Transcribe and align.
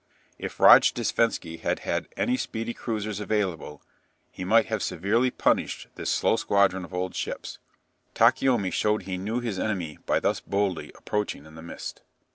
If 0.39 0.57
Rojdestvensky 0.57 1.59
had 1.59 1.81
had 1.81 2.07
any 2.17 2.35
speedy 2.35 2.73
cruisers 2.73 3.19
available, 3.19 3.83
he 4.31 4.43
might 4.43 4.65
have 4.65 4.81
severely 4.81 5.29
punished 5.29 5.89
this 5.93 6.09
slow 6.09 6.37
squadron 6.37 6.83
of 6.83 6.91
old 6.91 7.13
ships. 7.13 7.59
Takeomi 8.15 8.71
showed 8.71 9.03
he 9.03 9.19
knew 9.19 9.41
his 9.41 9.59
enemy 9.59 9.99
by 10.07 10.19
thus 10.19 10.39
boldly 10.39 10.91
approaching 10.95 11.45
in 11.45 11.53
the 11.53 11.61
mist. 11.61 12.01